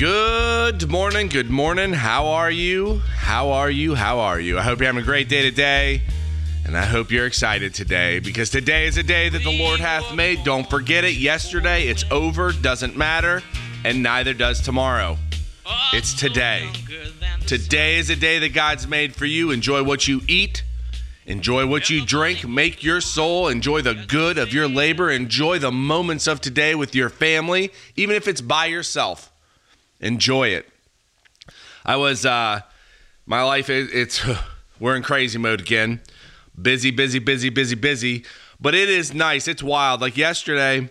[0.00, 1.92] Good morning, good morning.
[1.92, 3.02] How are you?
[3.16, 3.94] How are you?
[3.94, 4.58] How are you?
[4.58, 6.00] I hope you're having a great day today.
[6.64, 10.14] And I hope you're excited today because today is a day that the Lord hath
[10.14, 10.42] made.
[10.42, 11.16] Don't forget it.
[11.16, 13.42] Yesterday, it's over, doesn't matter,
[13.84, 15.18] and neither does tomorrow.
[15.92, 16.70] It's today.
[17.46, 19.50] Today is a day that God's made for you.
[19.50, 20.64] Enjoy what you eat,
[21.26, 25.70] enjoy what you drink, make your soul, enjoy the good of your labor, enjoy the
[25.70, 29.29] moments of today with your family, even if it's by yourself
[30.00, 30.68] enjoy it.
[31.84, 32.60] I was, uh,
[33.26, 34.22] my life, is, it's,
[34.80, 36.00] we're in crazy mode again.
[36.60, 38.24] Busy, busy, busy, busy, busy.
[38.60, 39.48] But it is nice.
[39.48, 40.00] It's wild.
[40.00, 40.90] Like yesterday,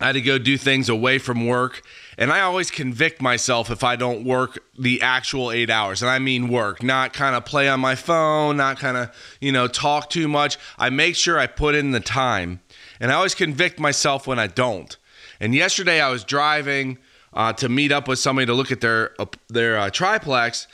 [0.00, 1.82] I had to go do things away from work.
[2.18, 6.02] And I always convict myself if I don't work the actual eight hours.
[6.02, 9.52] And I mean work, not kind of play on my phone, not kind of, you
[9.52, 10.58] know, talk too much.
[10.78, 12.60] I make sure I put in the time.
[13.00, 14.96] And I always convict myself when I don't.
[15.40, 16.98] And yesterday I was driving
[17.34, 20.66] uh, to meet up with somebody to look at their uh, their uh, triplex,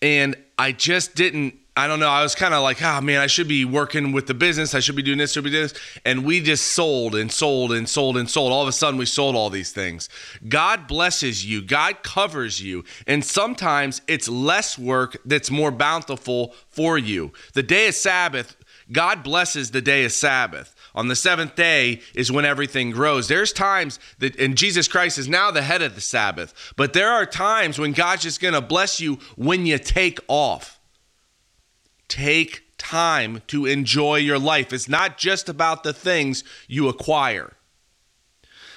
[0.00, 1.54] and I just didn't.
[1.74, 2.08] I don't know.
[2.10, 4.74] I was kind of like, oh man, I should be working with the business.
[4.74, 5.74] I should be doing this, should be doing this.
[6.04, 8.52] And we just sold and sold and sold and sold.
[8.52, 10.10] All of a sudden, we sold all these things.
[10.46, 12.84] God blesses you, God covers you.
[13.06, 17.32] And sometimes it's less work that's more bountiful for you.
[17.54, 18.54] The day of Sabbath,
[18.92, 20.71] God blesses the day of Sabbath.
[20.94, 23.28] On the seventh day is when everything grows.
[23.28, 27.10] There's times that, and Jesus Christ is now the head of the Sabbath, but there
[27.10, 30.80] are times when God's just going to bless you when you take off.
[32.08, 34.72] Take time to enjoy your life.
[34.72, 37.56] It's not just about the things you acquire.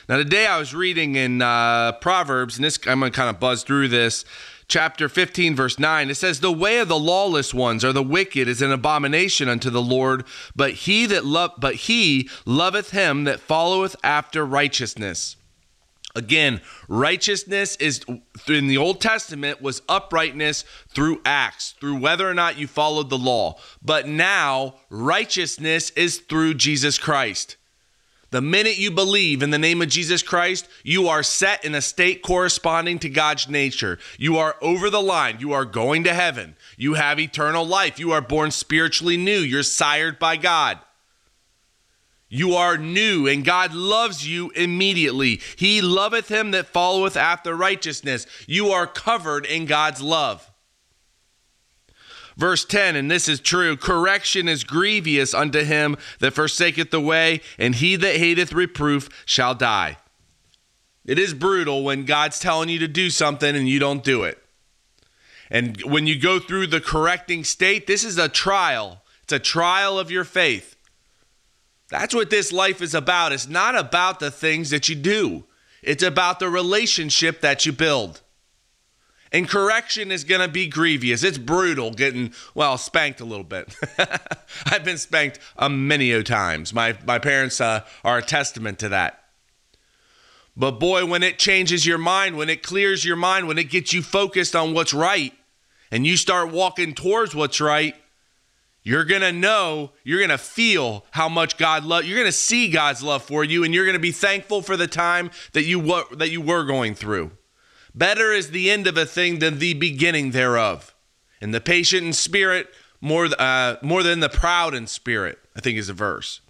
[0.08, 3.40] Now, today I was reading in uh, Proverbs, and this I'm going to kind of
[3.40, 4.24] buzz through this
[4.68, 8.48] chapter 15 verse 9 it says the way of the lawless ones or the wicked
[8.48, 10.26] is an abomination unto the lord
[10.56, 15.36] but he that love but he loveth him that followeth after righteousness
[16.16, 18.06] Again, righteousness is
[18.48, 23.18] in the Old Testament was uprightness through acts, through whether or not you followed the
[23.18, 23.60] law.
[23.82, 27.58] But now righteousness is through Jesus Christ.
[28.36, 31.82] The minute you believe in the name of Jesus Christ, you are set in a
[31.82, 33.98] state corresponding to God's nature.
[34.18, 35.38] You are over the line.
[35.40, 36.58] You are going to heaven.
[36.76, 37.98] You have eternal life.
[37.98, 39.40] You are born spiritually new.
[39.40, 40.80] You're sired by God.
[42.28, 45.40] You are new, and God loves you immediately.
[45.56, 48.28] He loveth him that followeth after righteousness.
[48.48, 50.52] You are covered in God's love.
[52.38, 57.40] Verse 10, and this is true correction is grievous unto him that forsaketh the way,
[57.58, 59.98] and he that hateth reproof shall die.
[61.06, 64.40] It is brutal when God's telling you to do something and you don't do it.
[65.50, 69.02] And when you go through the correcting state, this is a trial.
[69.24, 70.76] It's a trial of your faith.
[71.90, 73.32] That's what this life is about.
[73.32, 75.46] It's not about the things that you do,
[75.82, 78.22] it's about the relationship that you build.
[79.36, 81.22] And correction is going to be grievous.
[81.22, 83.76] It's brutal getting, well, spanked a little bit.
[84.66, 86.74] I've been spanked a many a times.
[86.74, 89.26] My, my parents uh, are a testament to that.
[90.56, 93.92] But boy, when it changes your mind, when it clears your mind, when it gets
[93.92, 95.34] you focused on what's right,
[95.92, 97.94] and you start walking towards what's right,
[98.84, 102.06] you're going to know, you're going to feel how much God love.
[102.06, 104.78] You're going to see God's love for you and you're going to be thankful for
[104.78, 105.82] the time that you
[106.16, 107.32] that you were going through.
[107.96, 110.94] Better is the end of a thing than the beginning thereof.
[111.42, 112.68] And the patient in spirit
[113.00, 116.42] more, uh, more than the proud in spirit, I think is a verse.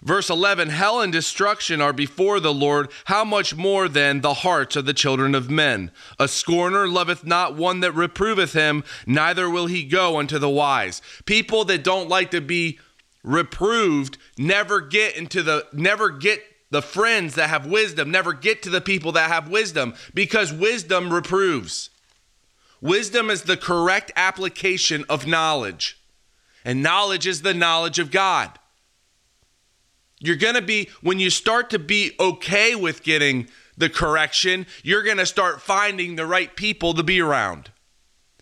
[0.00, 2.90] Verse 11 Hell and destruction are before the Lord.
[3.06, 5.90] How much more then the hearts of the children of men?
[6.20, 11.02] A scorner loveth not one that reproveth him, neither will he go unto the wise.
[11.24, 12.78] People that don't like to be
[13.24, 16.40] reproved never get into the never get
[16.70, 21.12] the friends that have wisdom never get to the people that have wisdom because wisdom
[21.12, 21.90] reproves.
[22.80, 25.98] Wisdom is the correct application of knowledge,
[26.64, 28.58] and knowledge is the knowledge of God.
[30.20, 35.02] You're going to be, when you start to be okay with getting the correction, you're
[35.02, 37.70] going to start finding the right people to be around.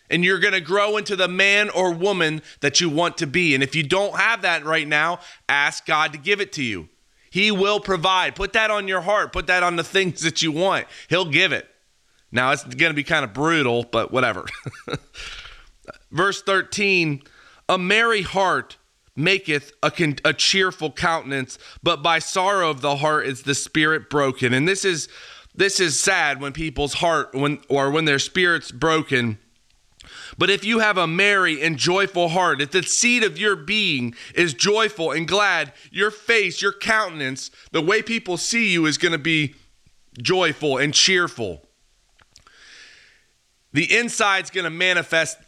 [0.08, 3.54] And you're going to grow into the man or woman that you want to be.
[3.54, 6.88] And if you don't have that right now, ask God to give it to you.
[7.36, 8.34] He will provide.
[8.34, 9.30] Put that on your heart.
[9.30, 10.86] Put that on the things that you want.
[11.08, 11.68] He'll give it.
[12.32, 14.46] Now, it's going to be kind of brutal, but whatever.
[16.10, 17.22] Verse 13
[17.68, 18.78] A merry heart
[19.14, 24.08] maketh a, con- a cheerful countenance, but by sorrow of the heart is the spirit
[24.08, 24.54] broken.
[24.54, 25.06] And this is.
[25.54, 29.38] This is sad when people's heart when or when their spirit's broken
[30.38, 34.14] but if you have a merry and joyful heart, if the seed of your being
[34.34, 39.12] is joyful and glad, your face, your countenance, the way people see you is going
[39.12, 39.54] to be
[40.20, 41.62] joyful and cheerful.
[43.72, 45.38] The inside's going to manifest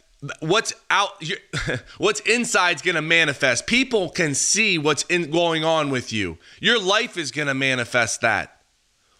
[0.41, 1.23] what's out
[1.97, 3.65] what's inside's going to manifest.
[3.67, 6.37] People can see what's in, going on with you.
[6.59, 8.61] Your life is going to manifest that.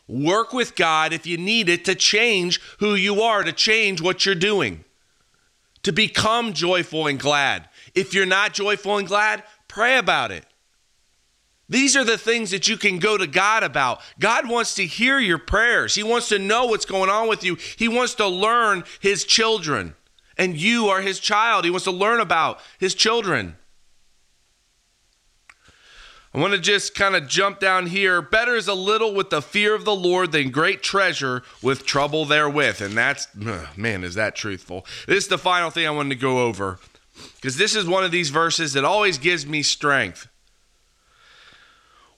[0.07, 4.25] Work with God if you need it to change who you are, to change what
[4.25, 4.83] you're doing,
[5.83, 7.69] to become joyful and glad.
[7.95, 10.45] If you're not joyful and glad, pray about it.
[11.69, 14.01] These are the things that you can go to God about.
[14.19, 15.93] God wants to hear your prayers.
[15.93, 17.57] He wants to know what's going on with you.
[17.77, 19.95] He wants to learn his children,
[20.35, 21.65] and you are his child.
[21.65, 23.55] He wants to learn about his children.
[26.33, 28.21] I want to just kind of jump down here.
[28.21, 32.25] Better is a little with the fear of the Lord than great treasure with trouble
[32.25, 32.81] therewith.
[32.81, 34.85] And that's, man, is that truthful?
[35.07, 36.79] This is the final thing I wanted to go over
[37.35, 40.27] because this is one of these verses that always gives me strength.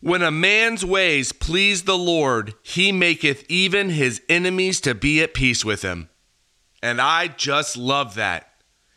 [0.01, 5.33] When a man's ways please the Lord, he maketh even his enemies to be at
[5.33, 6.09] peace with him.
[6.83, 8.47] And I just love that.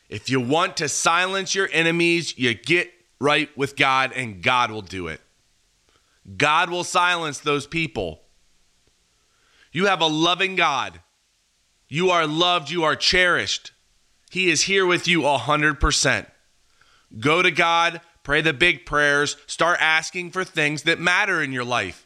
[0.08, 2.90] If you want to silence your enemies, you get
[3.24, 5.20] right with God, and God will do it.
[6.36, 8.20] God will silence those people.
[9.72, 11.00] You have a loving God.
[11.88, 13.72] You are loved, you are cherished.
[14.30, 16.26] He is here with you 100%.
[17.18, 19.36] Go to God, Pray the big prayers.
[19.46, 22.03] Start asking for things that matter in your life.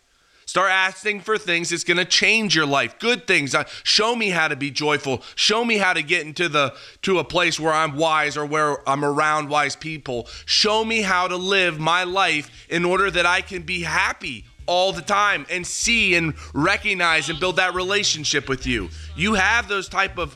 [0.49, 2.99] Start asking for things that's going to change your life.
[2.99, 3.55] Good things.
[3.55, 5.23] Uh, show me how to be joyful.
[5.35, 8.89] Show me how to get into the to a place where I'm wise or where
[8.89, 10.27] I'm around wise people.
[10.47, 14.91] Show me how to live my life in order that I can be happy all
[14.95, 18.89] the time and see and recognize and build that relationship with you.
[19.17, 20.35] You have those type of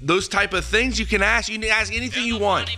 [0.00, 1.48] those type of things you can ask.
[1.48, 2.70] You can ask anything you want.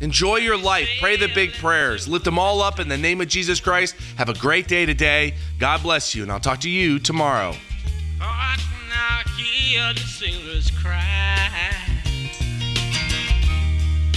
[0.00, 0.88] Enjoy your life.
[1.00, 2.06] Pray the big prayers.
[2.06, 3.96] Lift them all up in the name of Jesus Christ.
[4.16, 5.34] Have a great day today.
[5.58, 7.54] God bless you, and I'll talk to you tomorrow.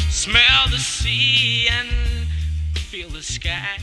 [0.09, 1.89] Smell the sea and
[2.75, 3.77] feel the sky.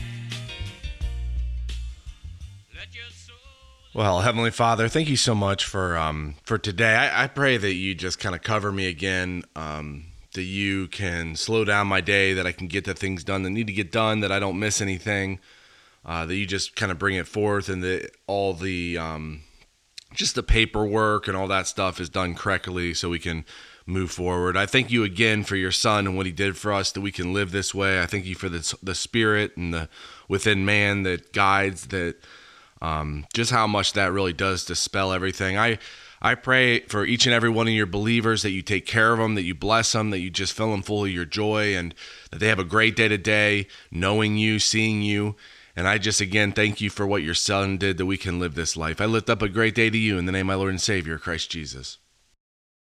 [3.93, 6.95] Well, Heavenly Father, thank you so much for um, for today.
[6.95, 9.43] I, I pray that you just kind of cover me again.
[9.55, 13.43] Um, that you can slow down my day, that I can get the things done
[13.43, 15.39] that need to get done, that I don't miss anything,
[16.05, 19.41] uh, that you just kind of bring it forth, and that all the um,
[20.13, 23.43] just the paperwork and all that stuff is done correctly, so we can
[23.85, 24.55] move forward.
[24.55, 27.11] I thank you again for your son and what he did for us, that we
[27.11, 28.01] can live this way.
[28.01, 29.89] I thank you for the the spirit and the
[30.27, 32.15] within man that guides that.
[32.81, 35.57] Um, just how much that really does dispel everything.
[35.57, 35.79] I
[36.21, 39.19] I pray for each and every one of your believers that you take care of
[39.19, 41.95] them, that you bless them, that you just fill them full of your joy, and
[42.31, 45.35] that they have a great day today, knowing you, seeing you.
[45.75, 48.55] And I just again thank you for what your son did that we can live
[48.55, 48.99] this life.
[48.99, 50.81] I lift up a great day to you in the name of my Lord and
[50.81, 51.99] Savior, Christ Jesus.